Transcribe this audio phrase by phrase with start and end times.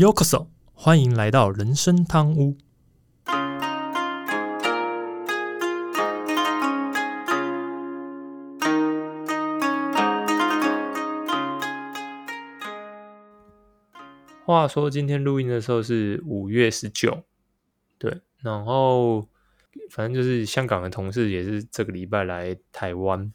[0.00, 2.56] Yokoso，欢迎来到人生汤屋。
[14.46, 17.22] 话说今天录音的时候是五月十九，
[17.98, 19.28] 对，然后
[19.90, 23.30] 反正就是香港的同事也是这个礼拜来台湾，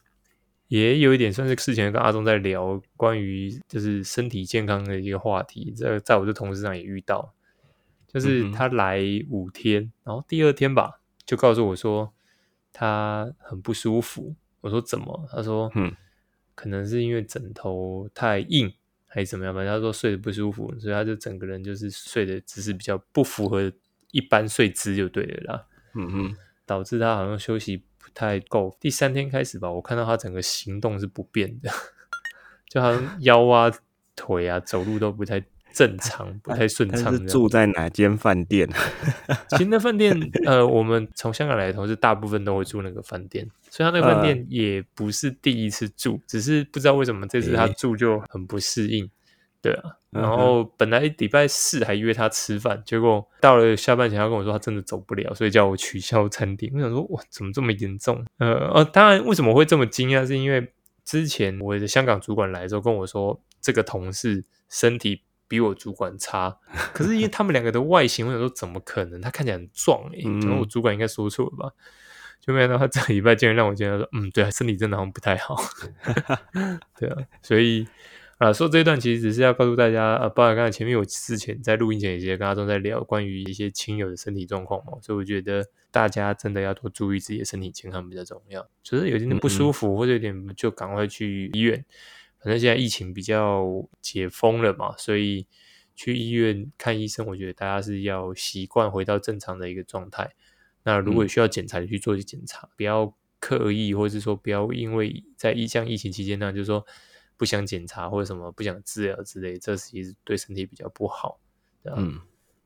[0.67, 7.33] 也有一点算是事前跟阿忠在聊关于就是身体健康的一个话题，在在我的同事上也遇到，
[8.07, 12.13] 就是他来五天，然后第二天吧就告诉我说
[12.71, 15.27] 他很不舒服，我说怎么？
[15.31, 15.95] 他说嗯，
[16.55, 18.73] 可能是因为枕头太硬。
[19.07, 19.63] 还是怎么样吧？
[19.63, 23.71] 他说睡得不舒服，所以他就整个人就是睡的姿势比较不符合
[24.11, 25.65] 一般睡姿，就对了啦。
[25.93, 26.35] 嗯哼，
[26.65, 28.77] 导致他好像休息不太够。
[28.79, 31.71] 第三天开始吧，我看到他整个行动是不变的，
[32.69, 33.71] 就好像腰啊、
[34.15, 35.43] 腿啊、走路都不太。
[35.73, 37.11] 正常 不太顺畅。
[37.11, 38.65] 是住在哪间饭店？
[39.51, 49.09] 其实那饭店，呃，我们从香港来的同事大部分都会住那个饭店，所以他那个饭店也不是第一次住，只是不知道为什么这次他住就很不适应。
[49.65, 56.71] 对啊，然后本来礼拜四还约他吃饭，结果到了下半前，他跟我说他真的走不了，所以叫我取消餐点。
[56.75, 58.23] 我想说，哇，怎么这么严重？
[58.37, 60.25] 呃，哦，当然，为什么会这么惊讶？
[60.25, 60.71] 是因为
[61.03, 65.23] 之前我的香港主管来的时候跟我说，这个同事身体。
[65.47, 66.57] 比我主管差，
[66.91, 69.21] 可是因为他们两个的外形，我想说怎么可能？
[69.21, 71.71] 他看起来很壮诶，然后我主管应该说错了吧？
[72.41, 75.55] 就没想到他这礼拜竟然让我觉得说，嗯，对啊，身体真的好像不太好。
[76.97, 77.87] 对啊，所以
[78.37, 88.67] 啊，说这一段其实只是要告诉大家，呃，包括刚才前面我之前在录音前也跟阿忠在聊关于一些亲友的身体状况嘛，所以我觉得大家真的要多注意自己的身体健康比较重要。
[88.83, 91.85] 就是有点不舒服或者有点就赶快去医院。
[92.39, 95.47] 反正现在疫情比较解封了嘛，所以
[95.95, 100.33] 去医院看医生，我觉得大家是要习惯回到正常的一个状态。
[100.83, 106.85] 那如果需要检查，就去做检查，不要刻意，或者是说不要因为在疫像疫情期间呢，就是说
[107.37, 111.39] 不想检查或者什么不想治疗之类，这其实对身体比较不好。
[111.83, 112.19] 嗯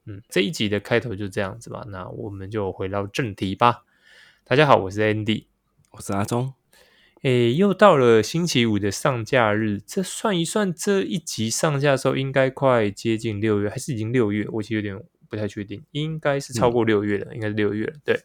[0.06, 3.84] 嗯，这一集的开头就这样子吧，那我们就回到正题吧。
[4.44, 5.46] 大家好，我是 Andy，
[5.92, 6.54] 我是阿忠。
[7.24, 14.48] 诶，又到了星期五的上架日，这算一算，这一集上架的时候应该快接近六月，还是已经六月？
[14.54, 17.94] 我其实有点不太确定，应该是超过六月了，应该是六月了。
[18.06, 18.22] 对，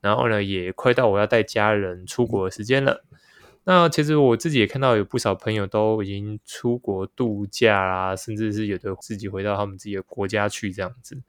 [0.00, 3.04] 然后呢，也快到我要带家人出国的时间了。
[3.64, 11.22] 那其实我自己也看到有不少朋友都已经出国度假啦，甚至是有的自己回到他们自己的国家去这样子。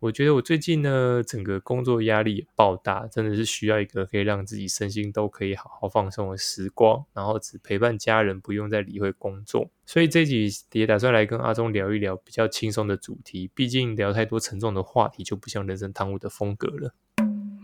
[0.00, 9.70] 我觉得我最近呢，整个工作压力也爆大，真的是需要一个可以让自己身心都可以好好放松的时光，然后只陪伴家人，不用再理会工作。
[9.86, 16.92] 所以这集也打算来跟阿忠聊一聊比较轻松的主题，毕竟聊太多沉重的话题就不像人生汤屋的风格了。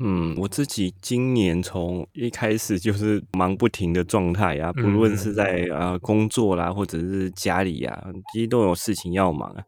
[0.01, 9.65] 嗯，我自己今年从一开始就是忙不停的状态啊，不论是在呃工作啦，或者是家里呀，其实都有事情要忙啊。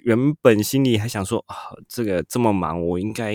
[0.00, 1.54] 原本心里还想说啊，
[1.86, 3.34] 这个这么忙，我应该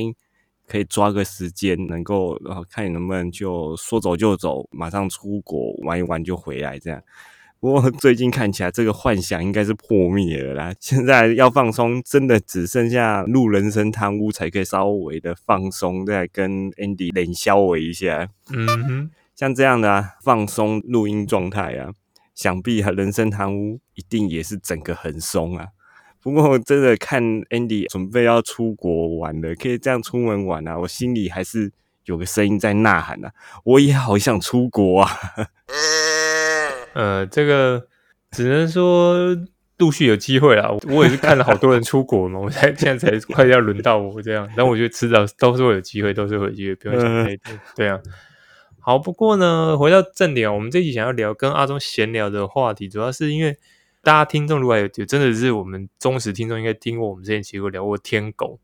[0.67, 7.01] 可以抓个时间，能够然后看你能不能就说走就走，马上出国玩一玩就回来这样。
[7.59, 10.73] 不过 最近看起来，这个幻想应该是破灭了啦。
[10.79, 18.29] 现在要放松，真的只剩下录人生贪污才可以稍微的放松，再跟 Andy 冷消我一下。
[18.51, 21.91] 嗯哼，像这样的啊，放松录音状态啊，
[22.35, 25.67] 想必和人生贪污一定也是整个很松啊。
[26.21, 30.77] 不过，真的看 Andy 准备要出国玩了，可以这样出门玩啊！
[30.79, 31.71] 我心里还是
[32.05, 33.31] 有个声音在呐喊啊，
[33.63, 35.11] 我也好想出国啊！
[36.95, 37.87] 呃，这个
[38.31, 39.15] 只能说
[39.77, 40.71] 陆续有机会啦。
[40.89, 44.49] 我也是看了好多人出国嘛， 我才现在才快要轮到我这样。
[44.57, 47.53] 但我觉得迟早都是会有机会，都是会有机会，不用想太多。
[47.75, 47.99] 对啊，
[48.79, 48.97] 好。
[48.97, 53.55] 不过呢，回到正点，我们这集想要聊跟阿忠闲聊的话题，主要是因为。
[54.05, 58.59] 大家听众如果有有真的是我们忠实听众，应该听过我们之前其实聊过天狗，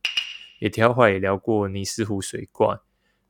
[0.59, 2.77] 也挑话也聊过尼斯湖水怪。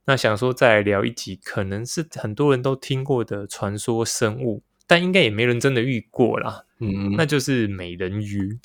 [0.03, 4.61] 那想说再来聊一集，可能是很多人都听过的传说生物，
[4.91, 6.65] 但应该也没人真的遇过啦。
[6.81, 8.59] 嗯，那就是美人鱼，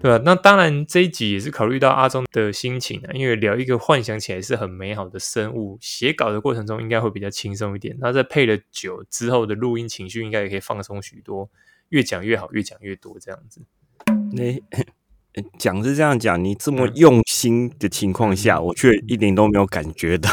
[0.00, 0.22] 对吧？
[0.24, 7.96] 那当然这一集也是考虑到阿忠的心情啊，因为聊一个幻想起来是很美好的生物，写稿的过程中应该会比较轻松一点。
[7.98, 11.50] 那在配了酒之后的录音情绪，应该也可以放松许多。
[11.88, 13.60] 越讲越好，越讲越多，这样子。
[14.30, 14.62] 你
[15.58, 20.30] 讲是这样讲，你这么用心的情况下，我却一点都没有感觉到。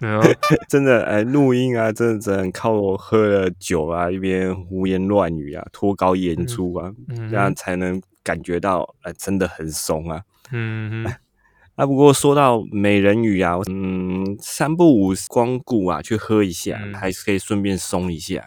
[0.68, 6.92] 真的，哎，录音啊，真的只能靠我喝了酒啊，一边胡言乱语啊，脱稿演出啊，
[7.30, 10.22] 这样才能感觉到哎真的很松啊。
[10.52, 11.12] 嗯哼，
[11.76, 18.44] 啊，不过说到美人鱼啊，嗯，三不五光顾啊，去喝一下，嗯还是可以顺便松一下。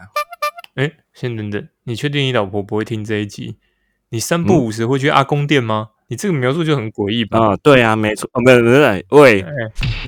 [0.76, 3.56] 哎，先等等，你确定你老婆不会听这一集？
[4.10, 5.88] 你三不五时会去阿公店吗？
[6.08, 7.38] 你这个描述就很诡异吧？
[7.38, 9.44] 啊，对啊，没错，啊，不是不是，喂，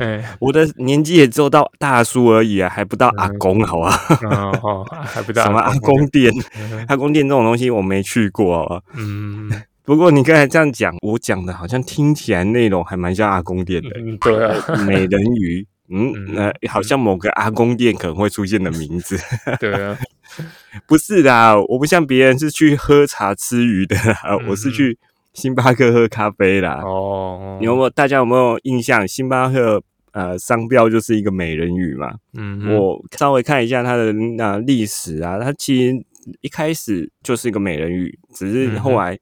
[0.01, 3.97] 哎，我的年纪也只有到大叔而已啊，还不到阿嗯公，好吧？
[4.29, 6.33] 哦哦，还不到什么阿公店？
[6.59, 8.83] 嗯 阿公店这种东西我没去过啊。
[8.97, 9.49] 嗯，
[9.87, 13.91] 不过你刚才这样讲，我讲的好像听起来内容还蛮像阿公店的。
[14.01, 19.17] 嗯，对啊，美人鱼，嗯， 嗯那、好像某个阿公店可能会出现的名字。
[19.61, 19.97] 对啊，
[20.87, 23.97] 不是的，我不像别人是去喝茶吃鱼的
[24.49, 24.99] 我是去
[25.33, 26.81] 星巴克喝咖啡啦。
[26.85, 27.91] 哦，你有没有？
[27.91, 29.07] 大家有没有印象？
[29.07, 29.83] 星巴克
[30.13, 32.15] 呃商标就是一个美人鱼嘛。
[32.35, 36.05] 嗯，我稍微看一下它的那历史啊，它其实
[36.41, 39.19] 一开始就是一个美人鱼，只是后来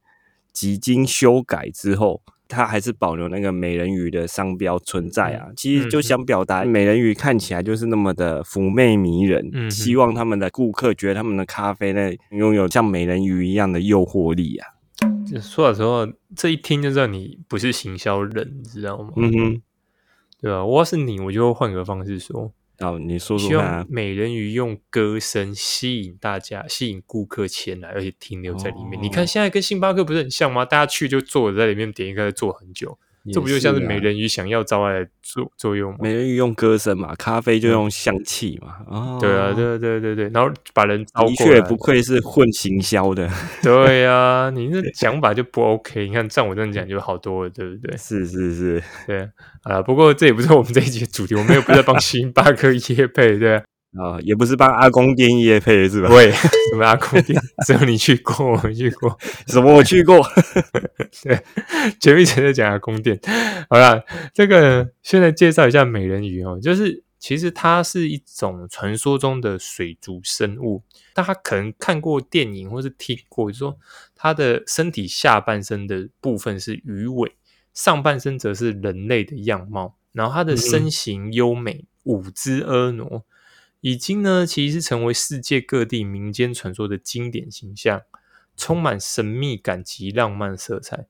[0.52, 2.20] 几经修改之后。
[2.50, 14.68] 它还是保留那个美人鱼的商标存在啊，其实就想表达美人鱼看起来就是那么的妩媚迷人，嗯希望他们的顾客觉得他们的咖啡呢拥有像美人鱼一样的诱惑力啊。
[15.24, 16.06] 就说老实话，
[16.36, 19.12] 这一听就知道你不是行销人，你知道吗？
[19.16, 19.62] 嗯哼，
[20.40, 20.64] 对吧？
[20.64, 28.98] 我要是你，我就会换个方式说，好，你说希说看、美人鱼用歌声吸引大家，吸引顾客前来，而且停留在里面。
[28.98, 30.64] 哦你看现在跟星巴克不是很像吗？
[30.64, 32.98] 大家去就坐着在里面点一个，坐很久，
[33.32, 35.98] 这不就像是美人鱼想要招来的作作用吗？
[36.00, 38.76] 美人鱼用歌声嘛，咖啡就用香气嘛。
[38.86, 43.28] 哦，对啊，对对对对，然后把人招的过来确不愧是混行销的，
[43.62, 46.06] 对啊、你这讲法就不 OK。
[46.08, 47.96] 你看，像我这样讲就好多了，对不对？
[47.98, 49.28] 是是是，对
[49.64, 53.64] 啊，不过这也不是我们这一集的主题，我们又不是在帮星巴克 业配，对吧？
[53.98, 56.08] 啊、也不是帮阿公店业配是吧？
[56.08, 57.36] 对，什么阿公店？
[57.66, 59.18] 只有你去过，我没去过。
[59.48, 60.24] 什么我去过，
[61.24, 61.42] 对，
[61.98, 63.18] 前面一直在讲阿公店。
[63.68, 64.00] 好啦，
[64.32, 73.76] 这个现在介绍一下美人鱼哦，就是其实它是一种传说中的水族生物，大家可能看过电影或是听过，就是说
[74.14, 77.32] 它的身体下半身的部分是鱼尾，
[77.74, 83.04] 上半身则是人类的样貌，然后它的身形优美，舞姿婀娜。
[83.80, 88.02] 已经呢，其实是成为世界各地民间传说的经典形象，
[88.56, 91.06] 充满神秘感及浪漫色彩。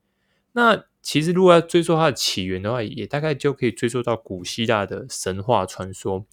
[0.53, 6.25] 那其实如果要追溯它的起源的话，也大概就可以追溯到古希腊的神话传说，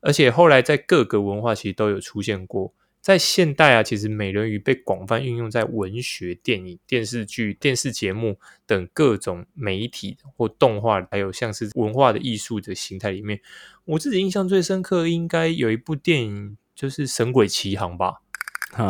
[0.00, 2.72] 而且后来在各个文化其实都有出现过。
[3.00, 13.40] 在现代啊，其实美人鱼被广泛运用在文学、电影、电视剧、电视节目等各种媒体或动画，还有像是文化的艺术的形态里面。
[13.84, 18.20] 我自己印象最深刻，应该有一部电影就是《神鬼奇航》吧，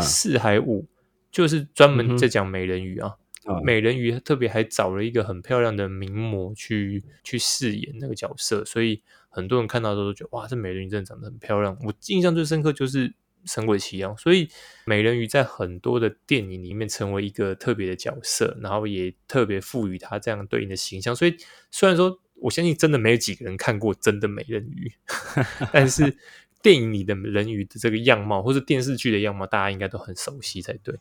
[0.01, 0.89] 四海五
[1.31, 3.09] 就是专门在讲美人鱼啊。
[3.45, 9.01] 啊美人鱼特别还找了一个很漂亮的名模去去饰演那个角色，所以
[9.31, 11.75] 很多人看到都觉得哇，这美人鱼真的长得很漂亮。
[11.83, 13.09] 我印象最深刻就是
[13.49, 14.49] 《神鬼奇航》，所以
[14.85, 21.17] 美人鱼在很多的电影里面成为一个特别的角色，然后也特别赋予它这样对应的形象。
[21.17, 21.35] 所以
[21.71, 24.93] 虽然说我相信真的没有几个人看过真的美人鱼，
[25.73, 26.17] 但是
[26.63, 30.95] 电影里的人鱼的这个样貌，或是电视剧的样貌，大家应该都很熟悉才对。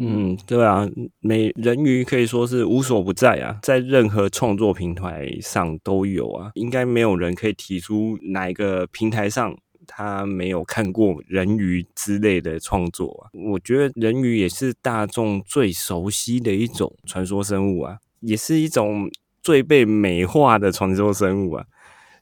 [0.00, 0.88] 嗯，对啊，
[1.20, 9.56] 美人鱼可以说是无所不在啊，在任何创作平台上都有啊，应该没有人可以提出哪一个平台上
[9.88, 13.32] 他没有看过人鱼之类的创作啊。
[13.32, 19.10] 我觉得人鱼也是大众最熟悉的一种传说生物啊，也是一种
[19.42, 21.64] 最被美化的传说生物啊。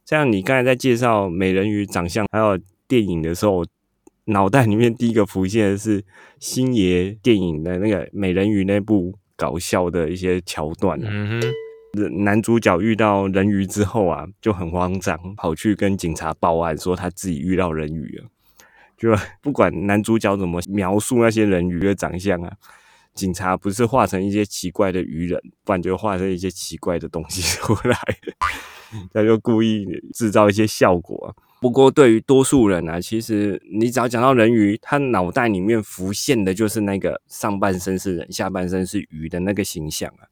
[0.05, 3.67] 像你刚才在介绍美人鱼长相还有电影的时候，
[4.27, 6.05] 脑袋里面第一个浮现的是
[6.39, 11.53] 星爷电影的那个美人鱼那部搞笑的一些桥段、嗯哼，
[12.23, 18.25] 男主角遇到人鱼之后啊，就很慌张，跑去跟警察报案，说他自己遇到人鱼了。
[18.99, 22.53] 就不管男主角怎么描述那些人鱼的长相啊，
[23.15, 27.99] 警察不是画成一些奇怪的鱼人，不然就画成一些奇怪的东西出来，
[29.13, 40.29] 他就故意制造一些效果、不过对于多数人啊，其实你只要讲到人鱼，他脑袋里面浮现的就是那个上半身是人，下半身是鱼的那个形象啊。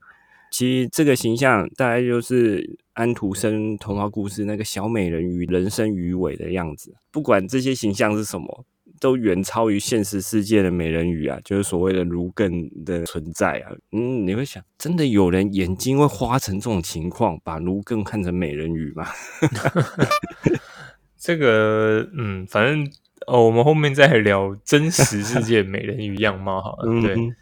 [0.56, 6.94] 其实这个形象大概就是安徒生童话故事那个小美人鱼人生鱼尾的样子。
[7.10, 8.64] 不管这些形象是什么，
[9.00, 13.72] 都远超于现实世界的美人鱼啊，就是所谓的芦艮的存在啊。
[13.90, 19.08] 嗯，你会想，真的有人眼睛会花成这种情况，把芦艮看成美人鱼吗？
[21.18, 22.88] 这个嗯，反正
[23.26, 27.02] 哦，我们后面再聊真实世界美人鱼样貌好了。
[27.02, 27.34] 对，嗯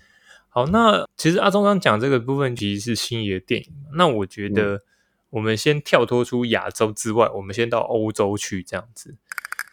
[0.54, 3.73] 好，那其实阿忠刚讲这个部分其实是新的电影。
[3.94, 4.82] 那我觉得
[5.30, 9.16] 我们先跳脱出亚洲之外，我们先到欧洲去这样子。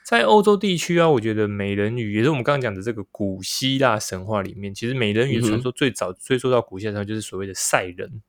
[0.06, 8.22] 在欧洲地区啊，我觉得美人鱼也是我们刚刚讲的这个古希腊神话里面，其实美人鱼传说最早追溯到古希腊神话，就是所谓的赛人。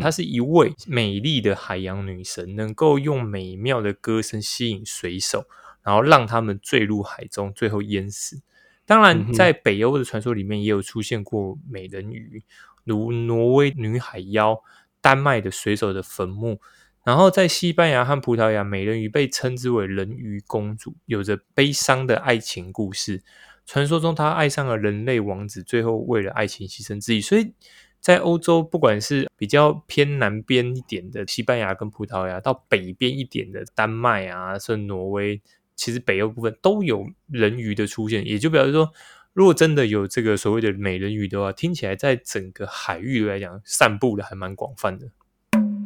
[0.00, 5.46] 她是一位美丽的海洋女神，能够用美妙的歌声吸引水手，
[5.82, 8.40] 然后让他们坠入海中，最后淹死。
[8.86, 12.42] 当然，在北欧的传说里面也有出现过美人鱼，
[12.84, 14.62] 如挪威女海妖、
[15.00, 16.60] 丹麦的水手的坟墓。
[17.04, 23.22] 然后在西班牙和葡萄牙，美人鱼被称之为人鱼公主，有着悲伤的爱情故事。
[23.64, 27.20] 传说中，她爱上了人类王子，最后为了爱情牺牲自己。
[27.20, 27.52] 所以
[28.00, 35.40] 在欧洲，不管是比较偏南边一点的西班牙跟葡萄牙，到北边一点的丹麦啊，甚至挪威。
[35.76, 38.90] 其实北欧部分都有人鱼的出现，也就表示说，
[39.34, 45.06] 如果真的有这个所谓的美人鱼的话，听起来在整个海域来讲，散布的还蛮广泛的。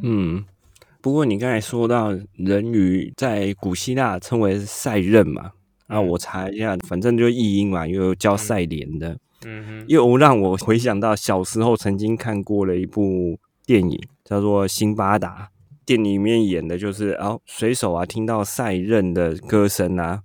[0.03, 0.45] 嗯，
[1.01, 5.53] 不过你刚才说到人鱼在古希腊称为赛壬嘛，
[5.89, 15.51] 啊，我查一下，反正就译音嘛，又叫赛莲的，嗯哼，又让我回想到小时候曾经看过了一部电影，叫做《辛巴达》。
[15.91, 20.23] 店里面演的就是，哦，水手啊，听到赛任的歌声啊，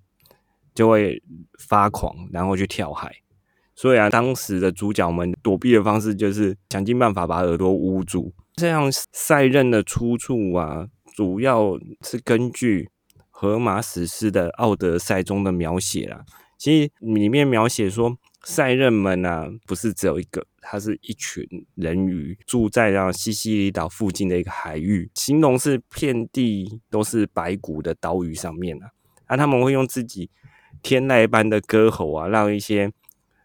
[0.76, 1.24] 就会
[1.58, 3.12] 发狂，然后去跳海。
[3.74, 8.32] 所以啊，当时的主角们躲避的方式就是想尽办法把耳朵捂住。
[8.54, 12.92] 这样赛任的出处啊，主要是根据
[13.32, 16.24] 荷马史诗的《奥德赛》中的描写啦。
[16.60, 18.16] 其实里面描写说。
[18.48, 28.90] 赛任们啊，不是只有一个，它是一群人鱼住在让西西里岛附近的一个海域，形容是遍地都是白骨的岛屿上面啊。
[29.28, 30.30] 啊，他们会用自己
[30.82, 32.92] 天籁般的歌喉啊，让一些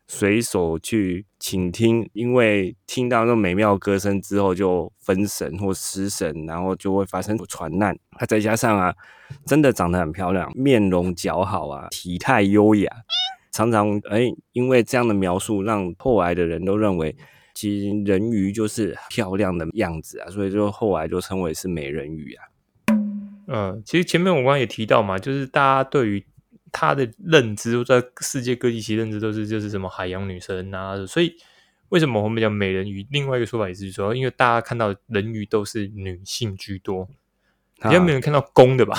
[0.09, 7.97] 水手去倾听，因为听到那美妙歌声之后就分神或失神，然后就会发生船难。
[8.11, 8.95] 啊，再加上啊，
[9.47, 12.91] 真的长得很漂亮，面容姣好啊，体态优雅。
[13.61, 17.15] 常常哎，因为这样的描述，让后来的人都认为，
[17.53, 22.45] 其实人鱼就是漂亮的样子啊，所以就后来就称为是美人鱼啊。
[23.49, 26.25] 嗯，其实前面我刚刚也提到嘛，就是大家对于
[26.73, 31.35] 他的认知，在世界各地其实认知都是就是什么海洋女神啊，所以
[31.91, 33.07] 为什么我们讲美人鱼？
[33.11, 37.07] 另外一个说法也是说，因为大家看到人鱼都是女性居多，
[37.83, 38.97] 比较没有看到公的吧？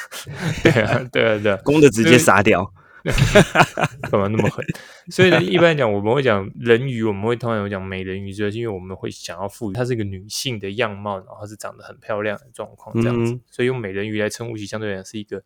[0.64, 2.72] 对啊，对啊，对， 公的直接杀掉。
[4.10, 4.64] 干嘛那么狠？
[5.10, 15.42] 所以呢，一般来讲，我们会讲人鱼，我们会通常有讲美人鱼，就是因为我们会想要赋予它是一个女性的样貌，然后是长得很漂亮的状况这样子，所以用美人鱼来称呼其相对来讲是一个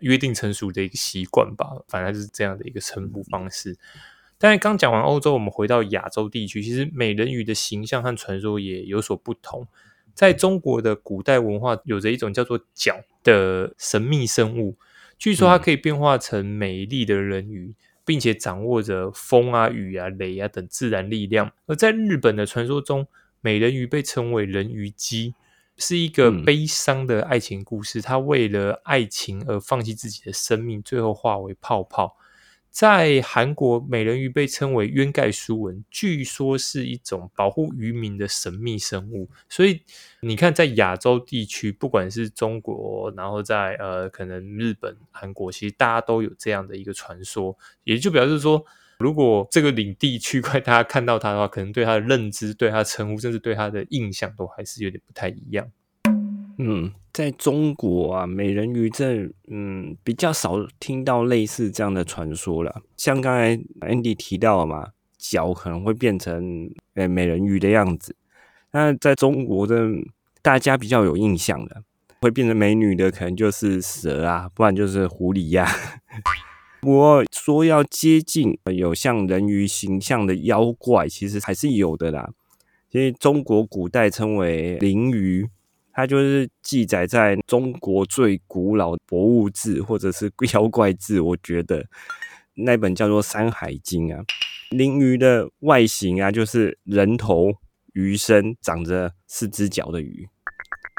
[0.00, 3.76] 约定成熟的一个习惯吧，反正是这样的一个称呼方式。
[4.38, 9.66] 但是刚讲完欧洲，我们回到亚洲地区，其实美人鱼的形象和传说也有所不同。
[10.14, 14.76] 在中国的古代文化，有着一种叫做角的神秘生物。
[15.18, 21.52] 据说它可以变化成美丽的人鱼，并且掌握着风啊、雨啊、雷啊等自然力量。
[21.66, 23.06] 而在日本的传说中，
[23.40, 25.34] 美人鱼被称为人鱼姬，
[25.76, 28.00] 是一个悲伤的爱情故事。
[28.00, 32.16] 她为了爱情而放弃自己的生命，最后化为泡泡。
[32.70, 39.28] 在韩国，美人鱼被称为渊盖书文，据说是一种保护渔民的神秘生物。
[39.48, 39.80] 所以
[40.20, 48.64] 你看，在亚洲地区，不管是中国，然后在呃，可能日本、韩国，其实大家都有这样的一个传说，也就表示说，
[48.98, 55.68] 如果这个领地区块 大家看到它的话，可能对它的认知、对它的称呼，甚至对它的印象，都还是有点不太一样。
[56.60, 62.82] 嗯，在中国啊，美人鱼这嗯比较少听到类似这样的传说了。
[62.96, 68.16] 像刚才 Andy 提到嘛，脚可能会变成诶美人鱼的样子。
[68.72, 69.88] 那在中国的
[70.42, 71.84] 大家比较有印象的，
[72.20, 75.64] 会变成美女的，可能就是蛇啊，不然就是狐狸呀。
[76.82, 82.32] 不过说要接近有像人鱼形象的妖怪，其实还是有的啦。
[82.90, 85.48] 因为中国古代称为灵鱼。
[85.98, 91.84] 它就是记载在中国最古老的博物志或者是 妖怪志，我觉得
[92.54, 94.24] 那本叫做《山海经》啊。
[94.70, 97.48] 灵鱼的外形啊，就是人头
[97.94, 100.28] 鱼身，长着四只脚的鱼。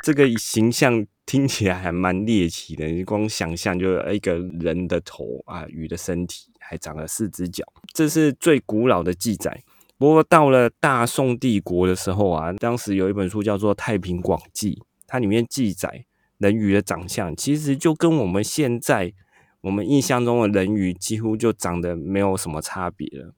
[0.03, 7.63] 这个形象听起来还蛮猎奇的，你光想象就一个人的头啊，鱼的身体还长了四只脚，
[7.93, 9.63] 这是最古老的记载。
[9.97, 14.75] 不过到了大宋帝国的时候啊，当时有一本书叫做《太平广记》。
[15.09, 16.05] 它里面记载
[16.37, 19.11] 人鱼的长相，其实就跟我们现在
[19.61, 23.33] 我们印象中的人鱼几乎就长得没有什么差别了。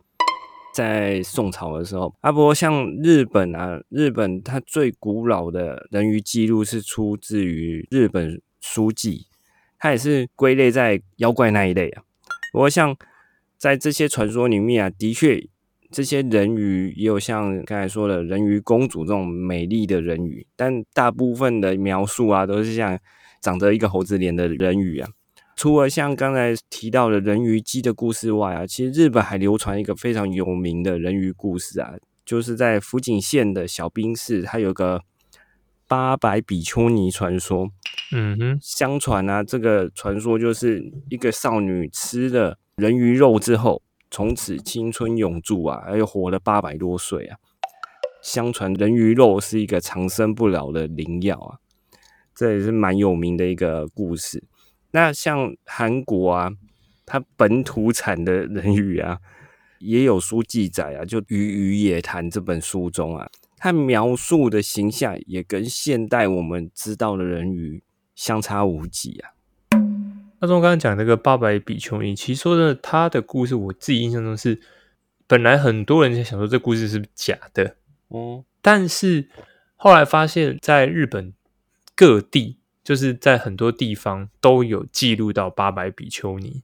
[0.73, 9.27] 在宋朝的时候，啊，不过像日本啊，日本它最古老的人鱼记录是出自于日本书记，
[9.79, 12.03] 它也是归类在妖怪那一类啊。
[12.53, 12.95] 不过像
[13.57, 15.43] 在这些传说里面啊，的确
[15.91, 22.97] 这些人鱼也有像刚才说的人鱼公主这种美丽的人鱼，但大部分的描述啊，都是像
[23.41, 25.09] 长着一个猴子脸的人鱼啊。
[25.55, 31.93] 除了像刚才提到的人鱼姬的故事外啊，其实日本还流传一个非常有名的人鱼故事啊，
[32.25, 35.01] 就是在福井县的小滨市，它有个
[35.87, 37.69] 八百比丘尼传说。
[38.13, 47.37] 嗯哼，相传啊，这个传说就是一个少女吃了人鱼肉之后，从此青春永驻啊，又活了八百多岁啊。
[48.21, 51.57] 相传人鱼肉是一个长生不老的灵药啊，
[52.35, 54.43] 这也是蛮有名的一个故事。
[54.91, 56.51] 那像韩国啊，
[57.03, 59.17] 它本土产的人鱼啊，
[59.79, 63.27] 也有书记载啊，就《鱼鱼野谈》这本书中啊，
[63.57, 67.81] 它描述的形象也跟现代我们知道的人鱼
[68.13, 69.31] 相差无几啊。
[70.41, 74.59] 那从刚刚讲那个八百比丘尼，其实说的他的故事，我自己印象中是，
[75.27, 77.77] 本来很多人在想说这故事是假的
[78.09, 79.29] 哦，但是
[79.77, 81.33] 后来发现，在日本
[81.95, 82.57] 各地。
[82.83, 86.63] 就是在很多地方都有记录到八百比丘尼，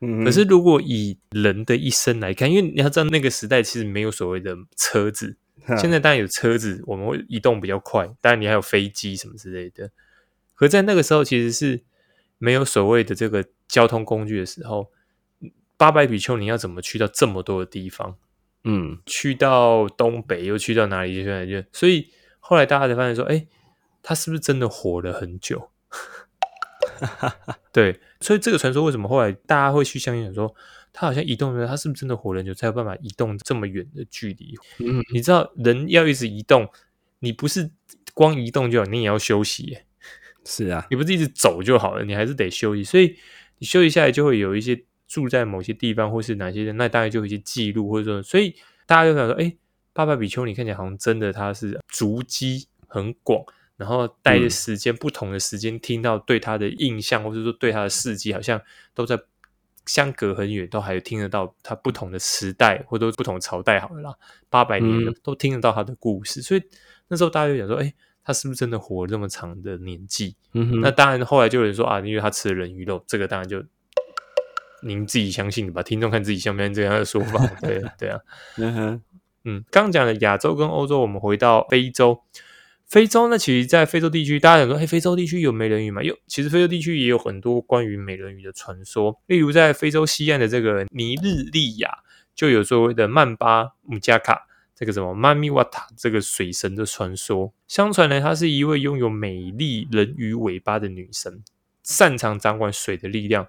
[0.00, 5.36] 嗯，可是如果以人的一生来看，因为你要知道那个时代其实没有所谓的车子，
[5.78, 9.90] 现在当然有车子，我们会移动比较快，当然你还有飞机什么之类的。
[10.54, 11.82] 可在那个时候其实是
[12.40, 14.90] 没有所谓的这个交通工具的时候，
[15.76, 18.16] 八百比丘尼要怎么去到这么多的地方？
[18.64, 21.14] 嗯，去到东北又去到哪里？
[21.22, 22.08] 现在就所以
[22.40, 23.46] 后来大家才发现说，哎。
[24.02, 25.72] 他是不是真的活了很久？
[27.70, 30.54] 对，所以这个传说为什么后来大家会去相信说
[30.90, 34.54] 他好像移动的，他是不是真的活了很久才有办法移动这么远的距离？
[34.78, 36.66] 嗯，你知道人要一直移动，
[37.18, 37.70] 你不是
[38.14, 39.80] 光移动就好，你也要休息。
[40.44, 42.82] 是啊，你不是一直走就好了，你还是得休息。
[42.82, 43.16] 所以
[43.58, 48.54] 你休息下来，就会有一些住在某些地方或是哪些人，那大概就有一些记录，或者说，所以
[48.86, 49.54] 大家就想说，哎，
[49.92, 53.44] 巴巴比丘尼看起来好像真的他是足迹很广。
[53.76, 58.60] 然后待的时间不同的时间，听到对他的印象，或者说对他的事迹，好像
[58.92, 59.18] 都在
[59.86, 64.14] 相隔很远，都还有听得到他不同的时代，或者不同朝代好了啦，
[64.50, 66.42] 八百年都听得到他的故事。
[66.42, 66.62] 所以
[67.08, 67.90] 那时候大家就想说，哎，
[68.24, 70.36] 他是不是真的活了这么长的年纪？
[70.52, 73.62] 嗯那当然，后来就有人说啊，因为他吃了人鱼肉，这个当然就
[74.82, 77.46] 您自己相信的吧，听众看自己相不相信这样的说法。
[77.60, 78.18] 对对啊，
[78.58, 79.02] 嗯哼，
[79.44, 82.22] 嗯，刚讲的亚洲跟欧洲，我们回到非洲。
[82.86, 86.02] 非洲呢，其实，在非洲地区，大家想说，哎，非洲地区有美人鱼吗？
[86.02, 89.20] 有，其实非洲地区也有很多关于美人鱼的传说。
[89.28, 91.98] 例如，在非洲西岸的这个尼日利亚，
[92.34, 94.48] 就有所谓的曼巴姆加卡
[94.80, 97.52] 这个什么妈咪瓦塔这个水神的传说。
[97.68, 101.44] 相传呢，她是一位拥有美丽人鱼尾巴的女神，
[101.84, 103.46] 擅长掌管水的力量，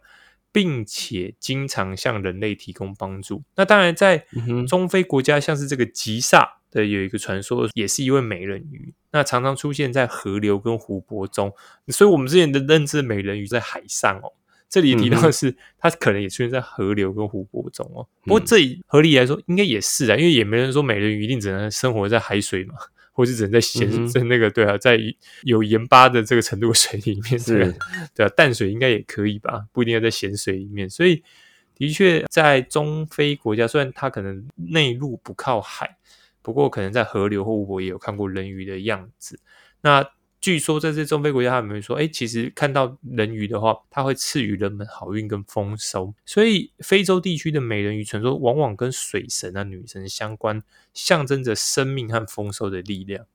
[0.51, 3.41] 并且经常向人类提供帮助。
[3.55, 4.27] 那当然，在
[4.67, 6.57] 中非国家，像是这个吉萨。
[6.71, 11.53] 的有一个传说，也是一位美人鱼，那常常出现在河流跟湖泊中，
[11.89, 14.31] 所以我们之前的认知美人鱼在海上哦。
[14.71, 18.07] 这里提到的是，它可能也出现在河流跟湖泊中哦。
[18.23, 22.75] 不过这里合理来说，应该也是啊，因为也没人说美人鱼一定只能生活在海水嘛，
[23.11, 24.97] 或是只能在咸在那个对啊，在
[25.43, 27.75] 有盐巴的这个程度的水里面，是，
[28.15, 30.89] 对啊，淡水应该也可以吧，不一定要在咸水里面。
[30.89, 31.21] 所以
[31.75, 35.97] 的确，在中非国家，虽然它可能内陆不靠海。
[36.43, 39.39] 不过，可能在河流或湖泊也有看过人鱼的样子。
[39.81, 40.03] 那
[40.41, 46.15] 据说在这中非国家，他们说，哎，其实看到人鱼的话，它会赐予人们好运跟丰收。
[46.25, 50.63] 所以，非洲地区的美人鱼传说往往跟水神啊、女神相关，
[50.95, 53.27] 象征着生命和丰收的力量。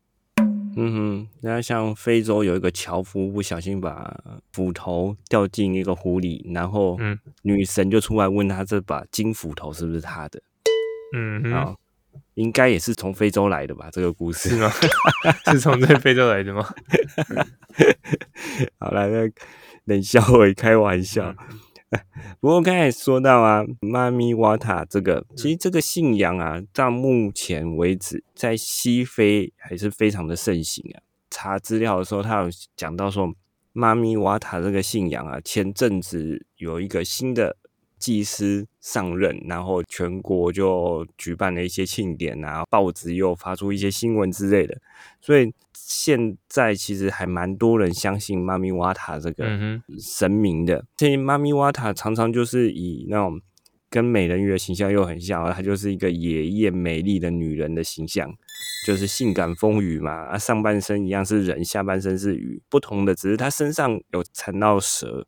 [0.79, 6.99] 嗯哼，那像非洲有一个樵夫不小心把斧头掉进一个湖里，然后
[7.43, 10.43] 女神就出来问他这把金斧头是不是他的？
[11.17, 11.77] 嗯哼。
[12.37, 13.89] 应该也是从非洲来的吧？
[13.91, 14.71] 这个故事是吗？
[15.51, 16.63] 是从这非洲来的吗？
[18.79, 19.31] 好了，那
[19.85, 21.35] 冷笑话开玩笑。
[22.41, 31.01] 不过刚才说到啊，妈咪瓦塔这个，其实这个信仰啊，到目前为止在西非还是非常的盛行啊。
[31.31, 33.33] 查资料的时候，他有讲到说，
[33.73, 37.57] 妈咪瓦塔这个信仰啊，前阵子有一个新的。
[37.99, 44.77] 祭司上任，然后全国就举办了一些庆典啊，报纸又发出一些新闻之类的，
[45.21, 49.47] 所以现在其实还蛮多人相信妈咪瓦塔这个
[49.99, 50.85] 神明的。
[50.97, 53.41] 这妈咪瓦塔常常就是以那种
[53.89, 58.31] 跟美人鱼的形象又很像，她就是一个野艳美丽的女人的形象，
[58.87, 60.11] 就是性感风雨嘛。
[60.27, 65.27] 啊，上半身一样是人，下半身是鱼，不同的只是她身上有缠到蛇，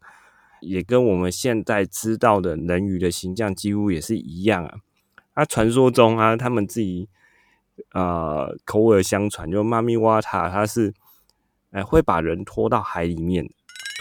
[0.60, 4.78] 也跟我们现在知道的人鱼的形象几乎也是一样啊。
[5.34, 7.08] 啊，传说中啊，他们自己
[7.92, 10.92] 呃口耳相传，就妈咪哇塔，他是
[11.70, 13.48] 哎会把人拖到海里面，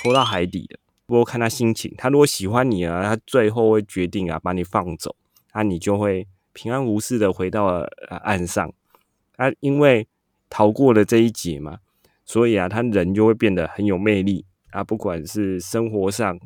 [0.02, 0.80] 拖到海底的。
[1.06, 5.16] 不过看他心情，他如果喜欢你啊，他最后会决定啊把你放走，
[5.54, 7.88] 那你就会平安无事的回到了
[8.24, 8.74] 岸上。
[9.36, 10.08] 啊，因为
[10.50, 11.78] 逃过了这一劫嘛，
[12.26, 16.40] 所以啊，他人就会变得很有魅力啊，不管是生活上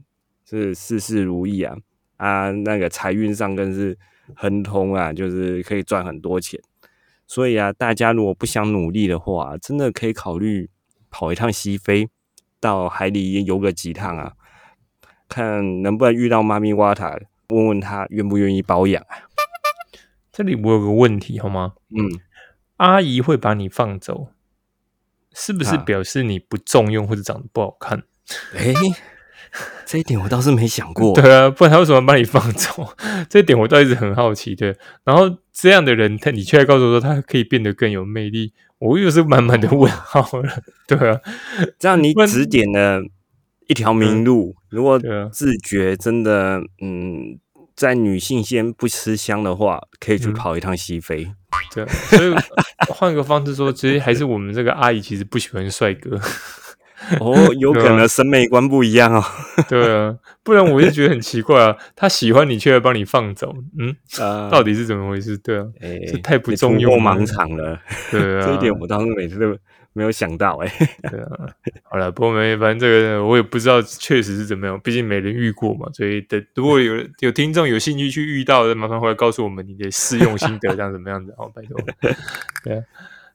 [0.45, 1.75] 是事事如意啊，
[2.17, 3.97] 啊那个财运上更是
[4.35, 6.59] 亨通啊，就是可以赚很多钱。
[7.27, 10.69] 所以啊，大家如果不想努力的话，真的可以考虑
[11.09, 12.09] 跑一趟西非，
[12.59, 14.33] 到海里游个几趟啊。
[15.29, 17.17] 看能不能遇到妈咪瓦塔，
[17.49, 19.15] 问问他愿不愿意保养啊？
[20.31, 21.73] 这里我有个问题好吗？
[21.89, 22.19] 嗯，
[22.77, 24.29] 阿姨会把你放走，
[25.33, 28.03] 是不是表示你不重用或者长得不好看？
[28.55, 28.73] 哎，
[29.85, 31.13] 这一点我倒是没想过。
[31.13, 32.93] 对啊，不然他为什么把你放走？
[33.29, 34.75] 这一点我倒一直很好奇的。
[35.03, 40.63] 然后这样的人，他你却告诉我说他可以变得更有魅力，我又是满满的问号了。
[40.87, 41.19] 对啊，
[41.79, 43.01] 这样你指点了。
[43.67, 44.99] 一条明路，如果
[45.31, 47.39] 自觉真的嗯，
[47.75, 51.31] 在女性先不吃香的话，可以去跑一趟西非。
[51.73, 52.33] 对，所以
[52.89, 56.19] 换个方式说，其实还是我们这个阿姨其实不喜欢帅哥。
[57.19, 59.23] 哦，有 可能审美观不一样哦。
[59.67, 63.95] 对啊，不然我就觉得很奇怪啊，他喜欢你却要帮你放走，嗯，
[64.51, 65.37] 到底是怎么回事？
[65.37, 65.65] 对啊，
[66.07, 67.79] 这太不重用盲场了。
[68.11, 69.57] 对啊，这一点我当时每次都。
[69.93, 70.71] 没有想到哎，
[71.11, 71.49] 对啊，
[71.83, 81.33] 好了，不过没，反正这个我也不知道确实是怎么样，毕竟没人遇过嘛，所以等如果有有听众有兴趣去遇到的，麻烦回来告诉我们你的试用心得，这样怎么样子？
[81.37, 81.77] 好，拜托。
[82.63, 82.83] 对啊，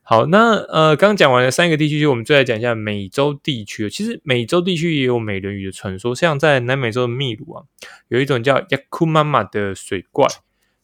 [0.03, 3.91] 好，那呃，刚讲完了三个地区，就我们再来讲一下美洲地区。
[3.91, 7.65] 其实美洲地区也有美人鱼的传说，像在南美洲的秘鲁啊，
[8.09, 10.27] 有一种叫亚库妈妈的水怪，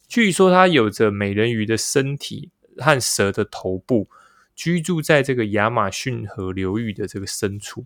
[0.07, 4.07] 据说它有着美人鱼的身体和蛇的头部。
[4.55, 7.85] 居住在这个亚马逊河流域的这个深处，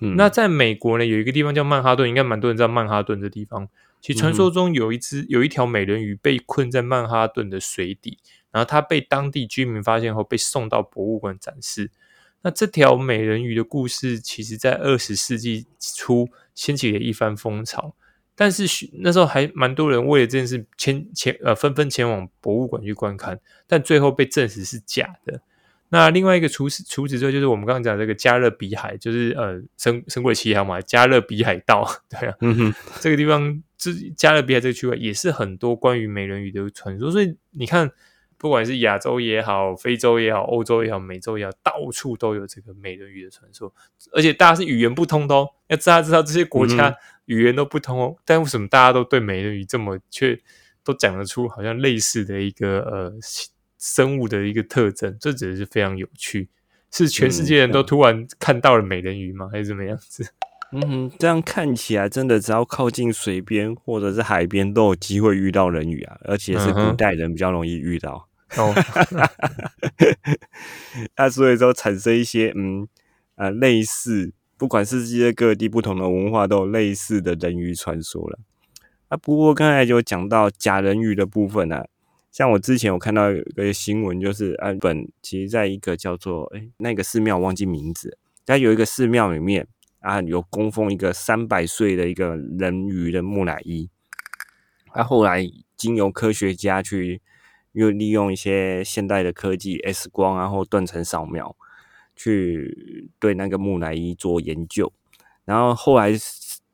[0.00, 3.68] 嗯，那在美国呢，有一个地方叫曼哈顿，应该蛮多人知道曼哈顿这地方。
[4.00, 8.18] 其实传说中有一只有一条美人鱼被困在曼哈顿的水底，
[8.50, 11.90] 然后它被当地居民发现后被送到博物馆展示。
[12.42, 17.94] 那这条美人鱼的故事，其实在二十世纪初掀起了一番风潮，
[18.34, 18.64] 但是
[18.98, 25.40] 那时候还蛮多人为了这件事前前呃纷纷前往博物馆去观看，但最后被证实是假的。
[25.90, 37.12] 那另外一个除此除此之外，就是我们刚刚讲这个加勒比海，就是呃，神神鬼奇航嘛，加勒比海盗， 对啊，嗯哼，这个地方，这加勒比海这个区域也是很多关于美人鱼的传说。
[37.12, 37.88] 所以你看，
[38.38, 43.72] 不管是亚洲也好，非洲也好，欧洲也好，美洲也好，到处都有这个美人鱼的传说。
[44.12, 50.40] 而且大家是语言不通的哦，要知道知道这些国家语言都不通哦，但为什么大家都对美人鱼这么却
[50.82, 53.12] 都讲得出好像类似的一个呃？
[53.84, 56.48] 生物的一个特征，这只是非常有趣。
[56.90, 59.50] 是全世界人都突然看到了美人鱼吗？
[59.52, 60.26] 还是怎么样子？
[60.72, 66.16] 嗯，这样看起来真的，只要靠近水边或者是海边，都有机会遇到人鱼啊！
[66.24, 68.26] 而且是古代人比较容易遇到。
[68.56, 68.74] 哦，
[71.18, 72.88] 那所以说产生一些嗯
[73.34, 78.38] 呃类似，不管是世界各地不同的文化，都有类似的人鱼传说了。
[79.08, 81.84] 啊，不过刚才就讲到假人鱼的部分呢。
[82.34, 89.68] 像我之前有看到有一个新闻，就是日本其实在一个叫做哎那个寺庙忘记名字，但有一个寺庙里面
[90.00, 93.88] 啊有供奉一个三百岁的一个人鱼的木乃伊，
[94.92, 97.22] 他后来经由科学家去
[97.70, 101.54] 又利用一些现代的科技 X 光然后断层扫描
[102.16, 104.92] 去对那个木乃伊做研究，
[105.44, 106.10] 然后后来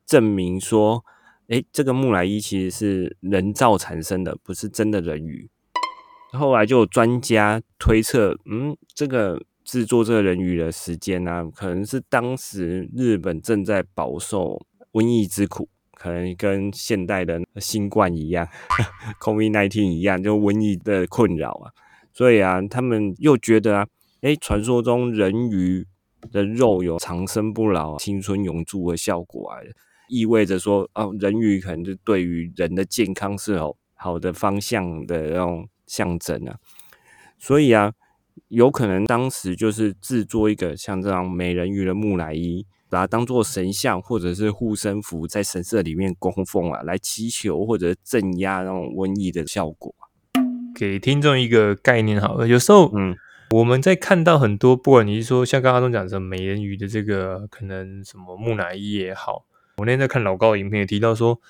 [0.07, 1.05] 证明说。
[1.47, 5.49] 哎，这个木乃伊其实是人造产生的，不是真的人鱼。
[6.31, 18.47] 后来就有专家推测，嗯，这个制作这个人鱼的时间呢，可能是当时日本正在饱受瘟疫之苦，可能跟现代的新冠一样，
[19.19, 21.71] COVID-19 一样，就瘟疫的困扰啊。
[22.13, 23.87] 所以啊，他们又觉得啊，
[24.21, 25.85] 哎，传说中人鱼
[26.31, 29.59] 的肉有长生不老、青春永驻的效果啊。
[30.11, 36.57] 意味着说，哦，人鱼可能就对于人的健康是有好的方向的那种象征啊，
[37.39, 37.93] 所以啊，
[38.49, 49.95] 有可能当时就是制作一个像这样美人鱼的木乃伊，把它当做神像或者是护身符，在神社里面供奉啊，来祈求或者镇压那种瘟疫的效果。
[50.75, 53.15] 给听众一个概念好了，有时候，嗯，
[53.51, 59.45] 我们在看到很多，不管你是说像刚刚中讲的美人鱼的这个，可能什么木乃伊也好，
[59.81, 61.41] 我那天在看老高的影片也提到说。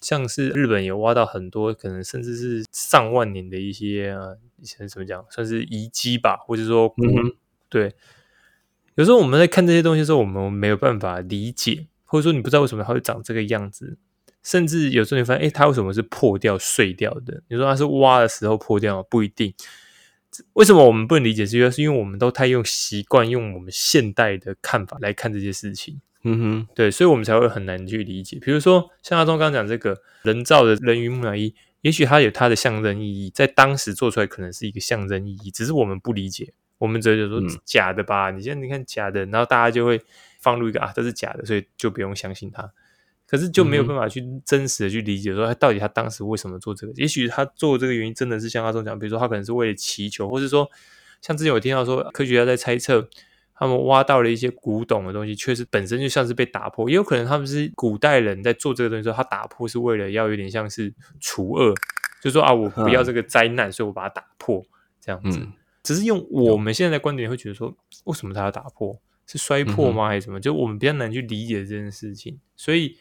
[0.00, 7.32] 像是日本有挖到很多，可能甚至是上万年的一些啊以前怎么讲，算是遗迹吧，或者说，嗯，
[7.70, 7.94] 对。
[8.96, 13.96] 有时候我们在看这些东西的时候，我们没有办法理解，或者说你不知道为什么它会长这个样子，
[14.42, 17.42] 甚至有时候你发现，哎，它为什么是破掉、碎掉的？
[17.48, 19.54] 你说它是挖的时候破掉，不一定。
[20.52, 21.46] 为什么我们不能理解？
[21.46, 26.02] 是因为是因为我们都太用习惯用我们现代的看法来看这些事情。
[26.26, 28.38] 嗯哼，对，所以我们才会很难去理解。
[28.40, 36.54] 比如说，像阿忠刚刚讲这个人造的人鱼木乃伊，也许它有它的象征意义，在当时做出来可能是一个象征意义，只是我们不理解。
[36.78, 38.30] 我们只觉得说假的吧？
[38.30, 40.00] 你现在你看假的，然后大家就会
[40.40, 42.72] 放入一个啊，这是假的，所以就不用相信它。
[43.26, 46.92] 可是就没有办法去真实的去理解，说他到底他当时为什么做这个？
[46.96, 50.70] 也许他做这个原因真的是像阿忠讲，比如说他可能是为了祈求，或是说
[51.20, 53.10] 像之前我听到说科学家在猜测。
[53.54, 61.74] 他们挖到了一些古董的东西，确实本身就像是被打破，也有可能他们是古代人在做这个东西时候，他打破是为了要有点像是除恶，
[62.22, 64.64] 就说啊，我不要这个灾难，所以我把它打破
[65.00, 65.40] 这样子。
[65.82, 68.98] 只是用我们现在的观点会觉得说，为什么他要打破？
[69.26, 70.08] 是摔破吗？
[70.08, 70.40] 还是什么？
[70.40, 72.96] 就我们比较难去理解这件事情，所以。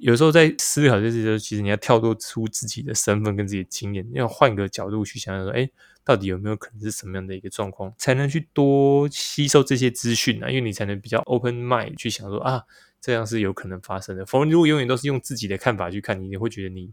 [0.00, 5.70] 有时候在思考这些时候，其实你要跳脱出自己的身份跟自己的经验，要换个角度去想想说，哎，
[6.04, 10.50] 到底有没有可能是什么样的一个状况，才能去多吸收这些资讯呢？
[10.50, 12.62] 因为你才能比较 open mind 去想说啊，
[13.00, 14.26] 这样是有可能发生的。
[14.26, 16.92] 否则，如果永远都是用自己的看法去看，你你会觉得你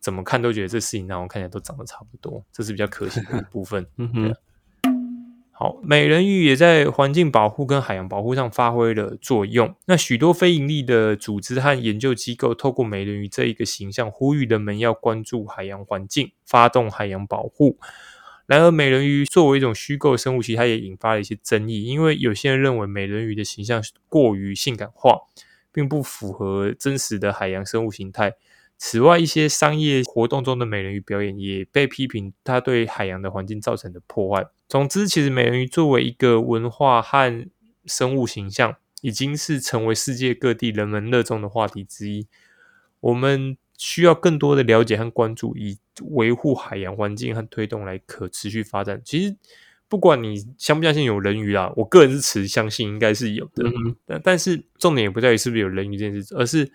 [0.00, 3.86] 怎么看都觉得这事情让我看起来都长得差不多，这是比较可惜的一部分。
[3.96, 4.34] 嗯哼。
[5.58, 9.74] 好，美人鱼也在环境保护跟海洋保护上发挥了作用。
[9.86, 17.78] 那许多非盈利的组织和研究机构，透过美人鱼这一个形象，呼吁人们要关注海洋环境，发动海洋保护。
[18.46, 25.18] 然而，美人鱼作为一种虚构生物，其实它也引发了一些争议，因为有些人认为美人鱼的形象过于性感化，
[25.72, 28.34] 并不符合真实的海洋生物形态。
[28.78, 34.46] 此外，一些商业活动中的美人鱼表演也被批评，它对海洋的环境造成的破坏。
[34.68, 37.48] 总之，其实美人鱼作为一个文化和
[37.86, 42.26] 生物形象，已经是成为世界各地人们热衷的话题之一。
[43.00, 45.78] 我们需要更多的了解和关注，以
[46.10, 49.00] 维护海洋环境和推动来可持续发展。
[49.04, 49.36] 其实，
[49.88, 53.64] 不管你相不相信有人鱼啊，我个人是持相信，应该是有的。
[54.06, 56.70] 但但是重点也不在于是不是有人鱼这件事，而是。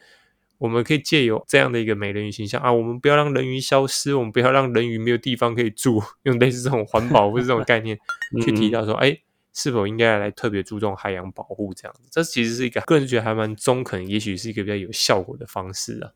[0.61, 7.97] 我们可以借由这样的一个美人鱼形象啊，我们不要让人鱼消失，我们不要让人鱼没有地方可以住， 用类似这种环保或者这种概念
[8.45, 9.17] 去提到说，哎，
[9.55, 12.07] 是否应该来特别注重海洋保护这样子？
[12.11, 16.11] 这其实是一个个人觉得还蛮中肯，也许是一个比较有效果的方式啊。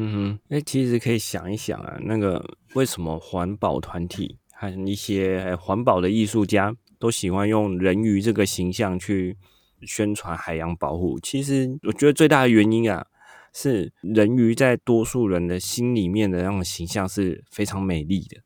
[0.00, 9.36] 嗯哼，哎，其实可以想一想啊，那个为什么环保团体和一些环保的艺术家都喜欢用人鱼这个形象去
[9.82, 11.18] 宣传海洋保护？
[11.20, 13.06] 其实我觉得最大的原因啊。
[13.50, 18.36] 是人鱼在多数人的心里面的那种形象是非常美丽的，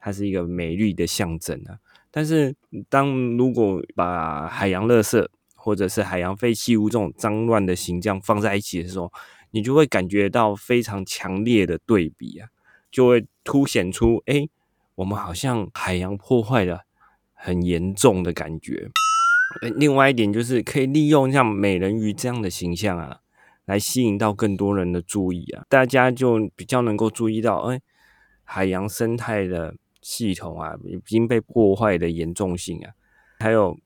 [0.00, 1.78] 它是一个美丽的象征啊。
[2.10, 2.54] 但是，
[2.88, 9.10] 当如果把海洋垃圾或者是海洋废弃物这种脏乱的形象放在一起的时候，
[9.50, 12.48] 你就会感觉到非常强烈的对比啊，
[12.90, 14.48] 就会凸显出哎，
[14.96, 16.84] 我们好像海洋破坏的
[17.32, 18.90] 很严重的感觉。
[19.76, 23.20] 另外一点就是可以利用像美人鱼这样的形象啊。
[23.68, 27.82] 来吸引到更多人的注意啊，大家就比较能够注意到，哎，
[28.42, 32.92] 海洋生态的系统啊已经被破坏的严重性啊，
[33.40, 33.78] 还有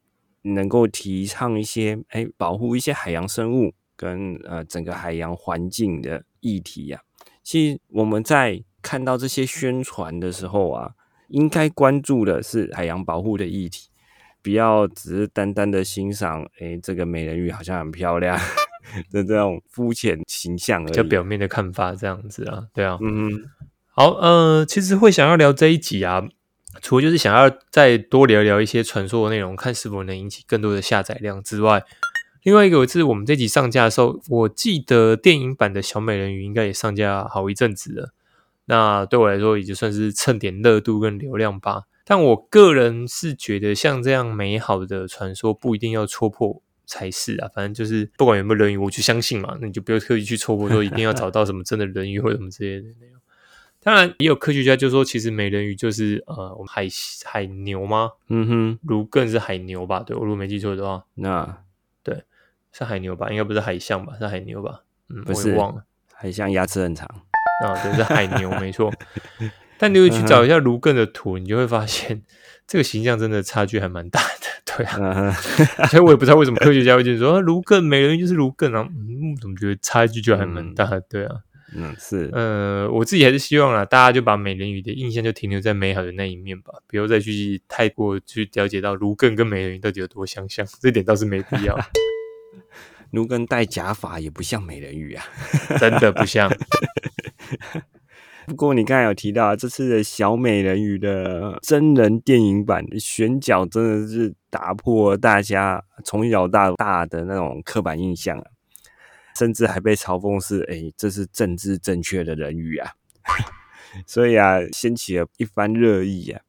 [0.43, 7.01] 能够提倡一些哎保护一些海洋生物跟呃整个海洋环境的议题呀。
[7.43, 10.93] 其实我们在看到这些宣传的时候啊，
[11.29, 13.89] 应该关注的是海洋保护的议题，
[14.43, 18.39] 不要只是单单的欣赏，哎，这个美人鱼好像很漂亮。
[19.13, 23.31] 的这种肤浅形象，就表面的看法这样子啊，对啊，嗯，
[23.87, 26.21] 好，呃，其实会想要聊这一集啊，
[26.83, 31.81] 除了就是想要再多聊聊一些传说的内容，看是否能引起更多的下载量之外，
[32.43, 38.13] 另外一个是我们这集上架的时候，我记得电影版的小美人鱼应该也上架好一阵子了，
[38.67, 41.83] 那对我来说，也就算是蹭点热度跟流量吧。
[42.05, 46.63] 但我个人是觉得，像这样美好的传说，不一定要戳破。
[46.85, 49.57] 才是啊，反正就是不管有没有人鱼，我就相信嘛。
[49.61, 53.19] 那你就不要刻意去戳破，说一定要找到什么真的人鱼或者什么之类的内容。
[53.81, 56.87] 当然，也有科学家就说，其实美人鱼就是呃，我们海
[57.25, 58.11] 海牛吗？
[58.29, 60.01] 嗯哼，如更是海牛吧？
[60.01, 61.55] 对我如果没记错的话，那对。
[62.73, 63.29] 是海牛吧？
[63.31, 64.15] 应该不是海象吧？
[64.19, 64.81] 是海牛吧？
[65.09, 65.85] 嗯，不是忘了。
[66.15, 67.07] 海象牙齿很长
[67.67, 68.93] 啊，对，是海牛，没错。
[69.79, 72.23] 但你会去找一下卢更的图，你就会发现
[72.69, 75.33] 这个形象真的差距还蛮大的，对啊。
[75.91, 81.01] 所以我也不知道为什么科学家会说卢更美人鱼就是卢更啊，嗯，怎么觉得差距就还蛮大的？
[81.11, 81.35] 对啊，
[81.75, 91.77] 嗯，是，呃，我自己还是希望啊，大家就把美人鱼的印象就停留在美好的那一面吧，不要再去太过去了解到卢更跟美人鱼到底有多相像，这点倒是没必要。
[93.13, 95.25] 卢根戴假发也不像美人鱼啊，
[95.79, 96.51] 真的不像。
[98.47, 108.45] 不过你刚才有提到这次的小美人鱼的真人电影版选角，真的是打破大家从小到大的那种刻板印象啊，
[109.39, 112.91] 甚至还被嘲讽是：哎，这是政治正确的人鱼啊！
[114.09, 116.41] 所以啊，掀起了一番热议啊。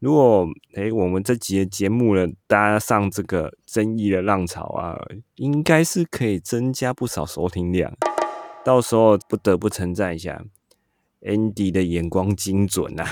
[0.00, 4.98] 如果哎，我们这集的节目呢，搭上这个争议的浪潮啊，
[5.34, 7.92] 应该是可以增加不少收听量。
[8.64, 10.42] 到时候不得不称赞一下
[11.20, 13.04] Andy 的眼光精准呐！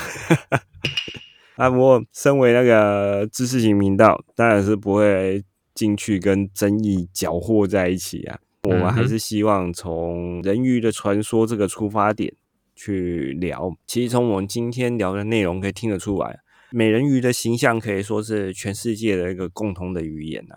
[1.56, 8.38] 啊， 不过身为那个知识型频道，当然是不会进去跟争议搅和在一起啊。
[8.62, 12.32] 我们还是希望从人鱼的传说这个出发点
[12.74, 13.76] 去聊。
[13.86, 16.40] 其实从我们今天聊的内容可以听得出来。
[16.70, 20.56] 美人鱼的形象可以说是全世界的一个共同的语言呐。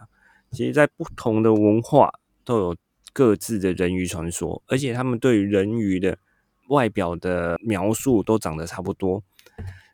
[0.51, 2.11] 其实，在不同的文化
[2.43, 2.75] 都有
[3.13, 6.17] 各自的人鱼传说，而且他们对于人鱼的
[6.67, 9.23] 外表的描述都长得差不多。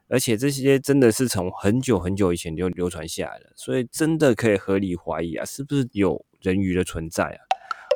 [0.07, 7.39] 而且这些真的是从很久很久以前就流传下来了，所以真的可以合理怀疑啊，是不是有人鱼的存在啊？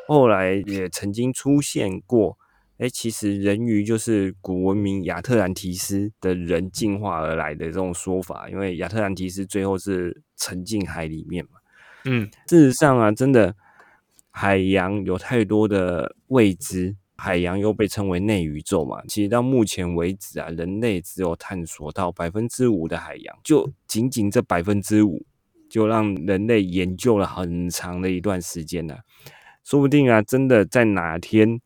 [0.07, 2.37] 后来也曾经出现过。
[2.81, 11.51] 哎，其实人鱼就是古文明亚特兰提斯的人进化而来的这种说法，因为亚特兰提斯最后是沉进海里面嘛。
[12.05, 13.55] 嗯，事实上啊，真的
[14.31, 18.99] 海洋有太多的未知，海洋又被称为内宇宙嘛。
[19.07, 25.23] 其实到目前为止啊，人类只有探索到百分之五的海洋，就仅仅这百分之五，
[25.69, 29.01] 就让人类研究了很长的一段时间了。
[29.63, 31.61] 说不定啊，真的在哪天。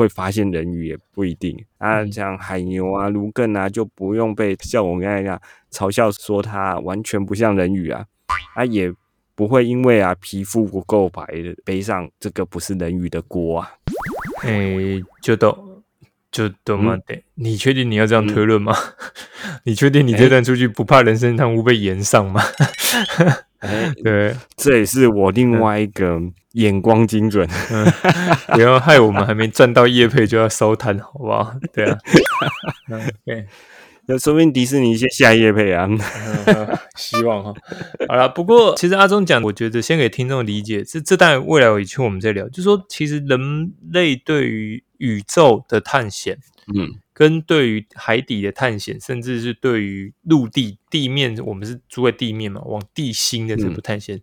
[0.00, 1.54] 会发现人鱼也不一定。
[1.76, 8.04] 啊，像海牛啊、卢更啊，就不用被像我刚才样嘲笑说它完全不像人鱼啊，
[8.54, 8.90] 啊也
[9.34, 11.26] 不会因为啊皮肤不够白
[11.64, 13.70] 背上这个不是人鱼的锅啊。
[14.42, 15.82] 哎，就都
[16.32, 18.74] 就都嘛得，你确定你要这样推论吗？
[19.64, 22.40] 你确定你这段出去不怕人生汤污被延上吗？
[23.60, 26.18] 哎，对，这也是我另外一个
[26.52, 27.48] 眼光精准，
[28.48, 31.54] 不要害我们还没赚到叶配就要收摊，好不好？
[31.72, 31.98] 对啊，
[33.24, 33.46] 对，
[34.06, 35.86] 那说明迪士尼先下叶配啊，
[36.96, 37.54] 希望哈。
[38.08, 46.38] 好了，不过其实阿忠讲，我觉得先给听众理解，这这当然未来有一期我们再聊，就说其实人类对于宇宙的探险，
[46.74, 46.94] 嗯。
[47.20, 54.22] 跟对于海底的探险，甚至是对于陆地地面，我们是住在地面嘛，往地心的这部探险，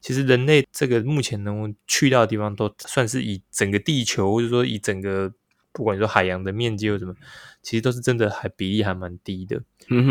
[0.00, 5.32] 其实人类这个目前能去到的地方，都算是以整个地球，或者说以整个
[5.72, 7.16] 不管说海洋的面积或什么，
[7.62, 9.60] 其实都是真的还比例还蛮低的。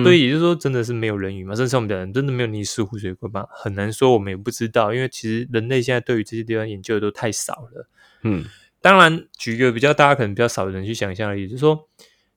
[0.04, 1.56] 所以也就是说，真的是没有人鱼嘛？
[1.56, 3.48] 甚至我们的人真的没有泥石湖水怪吧？
[3.50, 7.88] 很难说，我们也不知道，因为其实人类现在对于这些地方研究的都太少了。
[8.24, 8.44] 嗯，
[8.82, 11.88] 当然，举一个比较大家可能比较少的人去想象而已，就是说。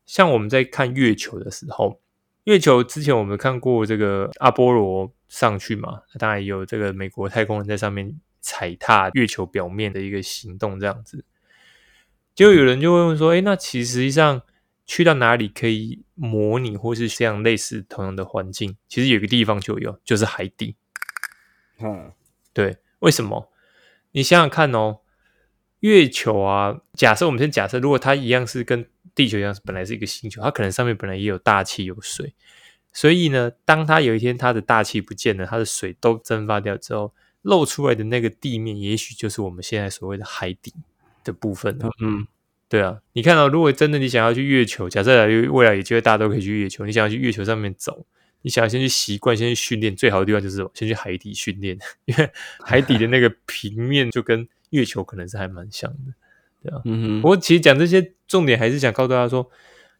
[0.09, 2.01] 像我们在看月球的时候，
[2.45, 11.27] 月球之前我们看过这个阿波罗上去嘛，当然也有这个美国太空人在上面踩踏月球表面的一个行动，这样子。
[12.35, 14.41] 就有人就会问说：“哎，那其实际上
[14.87, 18.79] 去到哪里可以模拟或是这样类似同样的环境？
[18.89, 20.77] 其实有个地方就有，就是海底。
[21.81, 22.13] 嗯，
[22.55, 23.53] 对，为什么？
[24.13, 25.01] 你想想看哦，
[25.81, 28.89] 月球啊，假设我们先假设，如果它一样是跟
[29.19, 32.33] 地球一样，本来是一个星球，它可能上面本来也有大气有水，
[32.93, 40.73] 所以呢，当它有一天它的大气不见了，它的水都蒸发掉之后，露出来的那个地面，也许就是我们现在所谓的海底
[41.25, 41.77] 的部分。
[42.01, 42.29] 嗯，
[42.69, 48.07] 对啊，你看到，如果真的你想要去月球，假设未来有机会大家都可以去月球，你想要去月球上面走，
[48.43, 56.15] 你想要先去习惯，先去训练，最好的地方就是先去海底训练， 因为海底的那个平面就跟月球可能是还蛮像的。
[56.63, 59.51] 对啊，嗯不过其实讲这些重点还是想告诉大家说，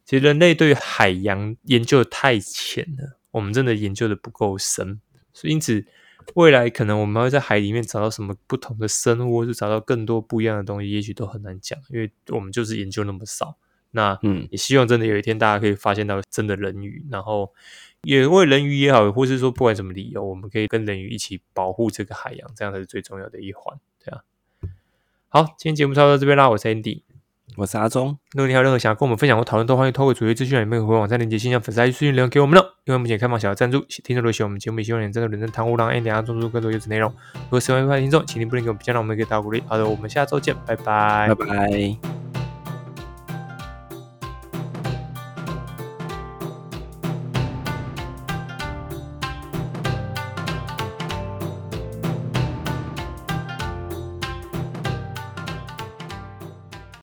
[0.05, 5.01] 其实人类对海洋研究太浅了，我们真的研究的不够深，
[5.33, 5.85] 所以因此
[6.35, 13.57] 未来可能我们会在海里面找到什么不同的生物，或是找到更多不一样的东西，也许都很难讲，因为我们就是研究那么少。
[13.91, 17.51] 那嗯，也希望真的有一天大家可以发现到真的人鱼，然后
[18.03, 24.21] 也为人鱼也好，或是说不管什么理由，我们可以跟人鱼一起保护这个海洋，这样才是最重要的一环，对啊。
[25.27, 27.01] 好，今天节目差不多到这边啦，我是 Andy。
[27.55, 28.17] 我是阿忠。
[28.33, 32.75] 如果你有任何想要跟我们分享或讨论，都欢迎透过主页资讯栏里面回网站链接、信箱、粉丝私信留言给我们了。
[32.85, 37.11] 因为目前开放小额赞助，听众如果喜欢我们节目，也希望你真的认真谈无让 Andy 阿忠做更多优质内容。
[37.33, 39.61] 如果喜欢的听众，请您不吝给我们评价，让我们可以打鼓励。
[39.67, 42.18] 好的，我们下周见，拜拜，拜拜。